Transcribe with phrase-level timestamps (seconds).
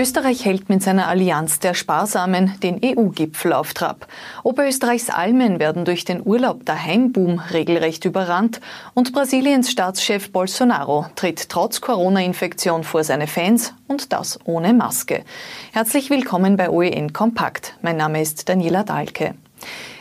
[0.00, 4.06] Österreich hält mit seiner Allianz der Sparsamen den EU-Gipfel auf Trab.
[4.42, 8.62] Oberösterreichs Almen werden durch den Urlaub daheim-Boom regelrecht überrannt
[8.94, 15.22] und Brasiliens Staatschef Bolsonaro tritt trotz Corona-Infektion vor seine Fans und das ohne Maske.
[15.72, 17.74] Herzlich willkommen bei OEN Kompakt.
[17.82, 19.34] Mein Name ist Daniela Dahlke.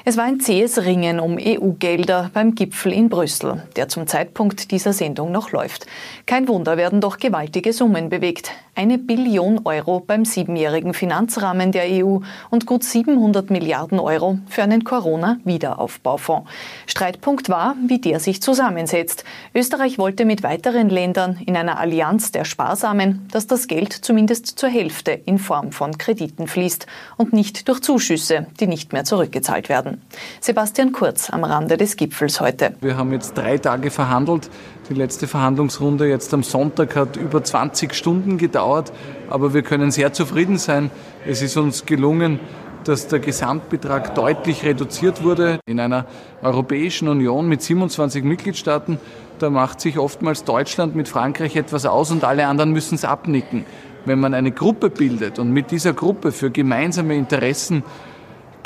[0.06, 4.94] Es war ein zähes Ringen um EU-Gelder beim Gipfel in Brüssel, der zum Zeitpunkt dieser
[4.94, 5.88] Sendung noch läuft.
[6.26, 8.52] Kein Wunder werden doch gewaltige Summen bewegt.
[8.76, 14.86] Eine Billion Euro beim siebenjährigen Finanzrahmen der EU und gut 700 Milliarden Euro für einen
[14.86, 16.50] Corona-Wiederaufbaufonds.
[16.88, 19.26] Streitpunkt war, wie der sich zusammensetzt.
[19.54, 24.70] Österreich wollte mit weiteren Ländern in einer Allianz der Sparsamen, dass das Geld zumindest zur
[24.70, 26.88] Hälfte in Form von Krediten fließt
[27.18, 29.99] und nicht durch Zuschüsse, die nicht mehr zurückgezahlt werden.
[30.42, 32.74] Sebastian Kurz am Rande des Gipfels heute.
[32.82, 34.50] Wir haben jetzt drei Tage verhandelt.
[34.90, 38.92] Die letzte Verhandlungsrunde jetzt am Sonntag hat über 20 Stunden gedauert,
[39.30, 40.90] aber wir können sehr zufrieden sein.
[41.28, 42.40] Es ist uns gelungen,
[42.84, 45.60] dass der Gesamtbetrag deutlich reduziert wurde.
[45.66, 46.06] In einer
[46.42, 49.00] Europäischen Union mit 27 Mitgliedstaaten,
[49.38, 53.66] da macht sich oftmals Deutschland mit Frankreich etwas aus und alle anderen müssen es abnicken.
[54.06, 57.84] Wenn man eine Gruppe bildet und mit dieser Gruppe für gemeinsame Interessen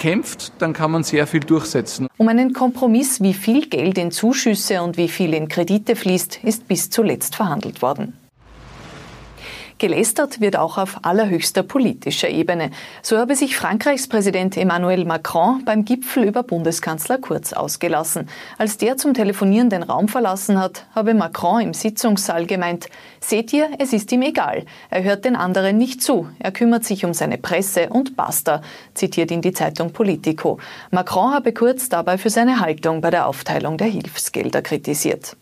[0.03, 2.07] kämpft, dann kann man sehr viel durchsetzen.
[2.17, 6.67] Um einen Kompromiss, wie viel Geld in Zuschüsse und wie viel in Kredite fließt, ist
[6.67, 8.11] bis zuletzt verhandelt worden.
[9.83, 12.71] Gelästert wird auch auf allerhöchster politischer Ebene.
[13.01, 18.29] So habe sich Frankreichs Präsident Emmanuel Macron beim Gipfel über Bundeskanzler Kurz ausgelassen.
[18.57, 22.87] Als der zum Telefonieren den Raum verlassen hat, habe Macron im Sitzungssaal gemeint,
[23.19, 24.63] seht ihr, es ist ihm egal.
[24.89, 26.29] Er hört den anderen nicht zu.
[26.39, 28.61] Er kümmert sich um seine Presse und basta,
[28.93, 30.59] zitiert ihn die Zeitung Politico.
[30.91, 35.35] Macron habe Kurz dabei für seine Haltung bei der Aufteilung der Hilfsgelder kritisiert.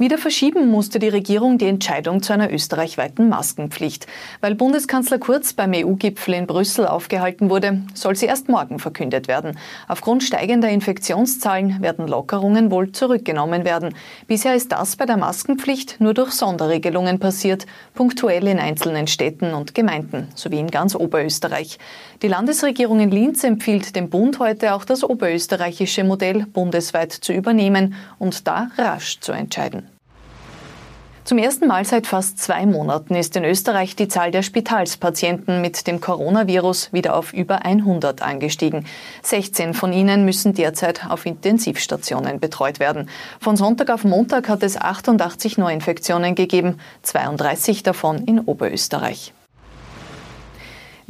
[0.00, 4.06] Wieder verschieben musste die Regierung die Entscheidung zu einer österreichweiten Maskenpflicht.
[4.40, 9.58] Weil Bundeskanzler Kurz beim EU-Gipfel in Brüssel aufgehalten wurde, soll sie erst morgen verkündet werden.
[9.88, 13.94] Aufgrund steigender Infektionszahlen werden Lockerungen wohl zurückgenommen werden.
[14.26, 19.74] Bisher ist das bei der Maskenpflicht nur durch Sonderregelungen passiert, punktuell in einzelnen Städten und
[19.74, 21.78] Gemeinden sowie in ganz Oberösterreich.
[22.22, 27.92] Die Landesregierung in Linz empfiehlt dem Bund heute auch das oberösterreichische Modell bundesweit zu übernehmen
[28.18, 29.89] und da rasch zu entscheiden.
[31.30, 35.86] Zum ersten Mal seit fast zwei Monaten ist in Österreich die Zahl der Spitalspatienten mit
[35.86, 38.84] dem Coronavirus wieder auf über 100 angestiegen.
[39.22, 43.08] 16 von ihnen müssen derzeit auf Intensivstationen betreut werden.
[43.40, 49.32] Von Sonntag auf Montag hat es 88 Neuinfektionen gegeben, 32 davon in Oberösterreich.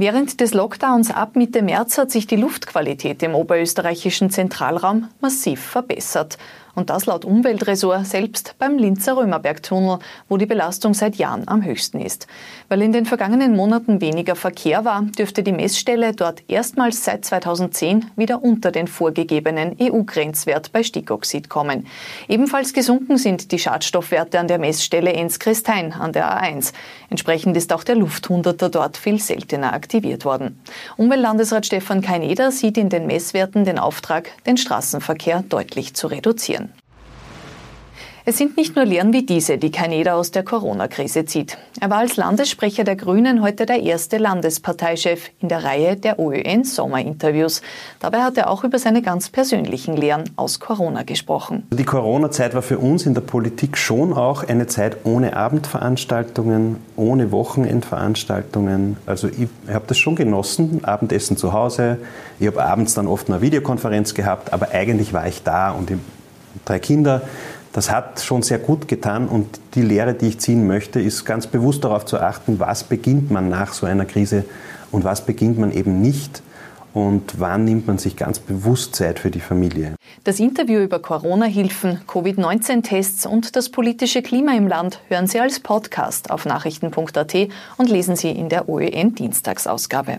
[0.00, 6.38] Während des Lockdowns ab Mitte März hat sich die Luftqualität im oberösterreichischen Zentralraum massiv verbessert.
[6.80, 9.98] Und das laut Umweltressort selbst beim Linzer Römerbergtunnel,
[10.30, 12.26] wo die Belastung seit Jahren am höchsten ist.
[12.70, 18.06] Weil in den vergangenen Monaten weniger Verkehr war, dürfte die Messstelle dort erstmals seit 2010
[18.16, 21.86] wieder unter den vorgegebenen EU-Grenzwert bei Stickoxid kommen.
[22.28, 26.72] Ebenfalls gesunken sind die Schadstoffwerte an der Messstelle Enz-Christein an der A1.
[27.10, 30.58] Entsprechend ist auch der Lufthunderter dort viel seltener aktiviert worden.
[30.96, 36.69] Umweltlandesrat Stefan Kaineder sieht in den Messwerten den Auftrag, den Straßenverkehr deutlich zu reduzieren.
[38.26, 41.56] Es sind nicht nur Lehren wie diese, die Kaneda aus der Corona-Krise zieht.
[41.80, 47.62] Er war als Landessprecher der Grünen heute der erste Landesparteichef in der Reihe der OÖN-Sommerinterviews.
[47.98, 51.66] Dabei hat er auch über seine ganz persönlichen Lehren aus Corona gesprochen.
[51.70, 57.32] Die Corona-Zeit war für uns in der Politik schon auch eine Zeit ohne Abendveranstaltungen, ohne
[57.32, 58.98] Wochenendveranstaltungen.
[59.06, 61.96] Also ich habe das schon genossen, Abendessen zu Hause.
[62.38, 65.90] Ich habe abends dann oft eine Videokonferenz gehabt, aber eigentlich war ich da und
[66.64, 67.22] drei Kinder.
[67.72, 71.46] Das hat schon sehr gut getan und die Lehre, die ich ziehen möchte, ist ganz
[71.46, 74.44] bewusst darauf zu achten, was beginnt man nach so einer Krise
[74.90, 76.42] und was beginnt man eben nicht
[76.92, 79.94] und wann nimmt man sich ganz bewusst Zeit für die Familie.
[80.24, 86.30] Das Interview über Corona-Hilfen, Covid-19-Tests und das politische Klima im Land hören Sie als Podcast
[86.30, 87.36] auf nachrichten.at
[87.76, 90.18] und lesen Sie in der OEN-Dienstagsausgabe.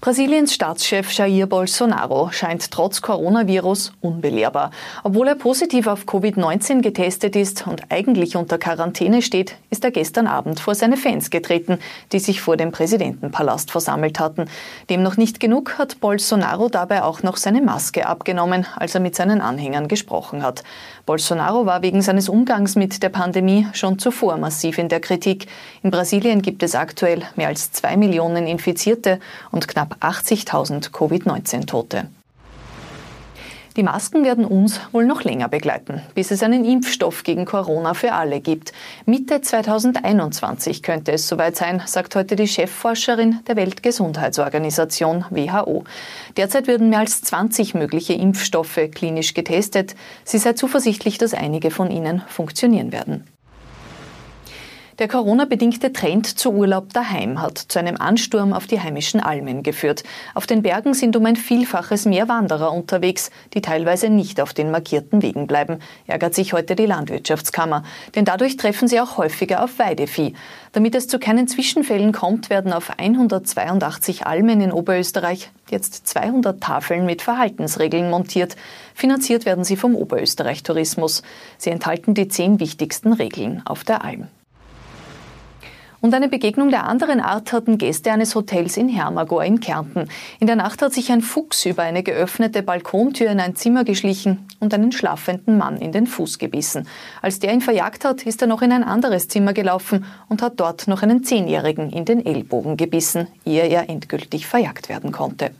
[0.00, 4.70] Brasiliens Staatschef Jair Bolsonaro scheint trotz Coronavirus unbelehrbar.
[5.02, 10.26] Obwohl er positiv auf Covid-19 getestet ist und eigentlich unter Quarantäne steht, ist er gestern
[10.26, 11.78] Abend vor seine Fans getreten,
[12.12, 14.50] die sich vor dem Präsidentenpalast versammelt hatten.
[14.90, 19.16] Dem noch nicht genug hat Bolsonaro dabei auch noch seine Maske abgenommen, als er mit
[19.16, 20.62] seinen Anhängern gesprochen hat.
[21.06, 25.46] Bolsonaro war wegen seines Umgangs mit der Pandemie schon zuvor massiv in der Kritik.
[25.82, 29.20] In Brasilien gibt es aktuell mehr als zwei Millionen Infizierte
[29.50, 32.08] und knapp 80.000 Covid-19-Tote.
[33.76, 38.12] Die Masken werden uns wohl noch länger begleiten, bis es einen Impfstoff gegen Corona für
[38.12, 38.72] alle gibt.
[39.04, 45.84] Mitte 2021 könnte es soweit sein, sagt heute die Chefforscherin der Weltgesundheitsorganisation WHO.
[46.38, 49.94] Derzeit werden mehr als 20 mögliche Impfstoffe klinisch getestet.
[50.24, 53.24] Sie sei zuversichtlich, dass einige von ihnen funktionieren werden.
[54.98, 60.04] Der Corona-bedingte Trend zu Urlaub daheim hat zu einem Ansturm auf die heimischen Almen geführt.
[60.34, 64.70] Auf den Bergen sind um ein Vielfaches mehr Wanderer unterwegs, die teilweise nicht auf den
[64.70, 67.82] markierten Wegen bleiben, ärgert sich heute die Landwirtschaftskammer.
[68.14, 70.32] Denn dadurch treffen sie auch häufiger auf Weidevieh.
[70.72, 77.04] Damit es zu keinen Zwischenfällen kommt, werden auf 182 Almen in Oberösterreich jetzt 200 Tafeln
[77.04, 78.56] mit Verhaltensregeln montiert.
[78.94, 81.22] Finanziert werden sie vom Oberösterreich Tourismus.
[81.58, 84.28] Sie enthalten die zehn wichtigsten Regeln auf der Alm.
[86.06, 90.08] Und eine Begegnung der anderen Art hatten Gäste eines Hotels in Hermagor in Kärnten.
[90.38, 94.46] In der Nacht hat sich ein Fuchs über eine geöffnete Balkontür in ein Zimmer geschlichen
[94.60, 96.86] und einen schlafenden Mann in den Fuß gebissen.
[97.22, 100.60] Als der ihn verjagt hat, ist er noch in ein anderes Zimmer gelaufen und hat
[100.60, 105.50] dort noch einen Zehnjährigen in den Ellbogen gebissen, ehe er endgültig verjagt werden konnte.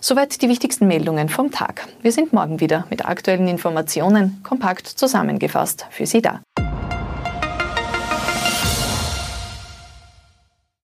[0.00, 1.86] Soweit die wichtigsten Meldungen vom Tag.
[2.02, 6.40] Wir sind morgen wieder mit aktuellen Informationen kompakt zusammengefasst für Sie da.